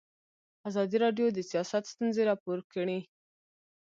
ازادي 0.69 0.97
راډیو 1.03 1.27
د 1.33 1.39
سیاست 1.49 1.83
ستونزې 1.93 2.21
راپور 2.29 2.59
کړي. 2.73 2.99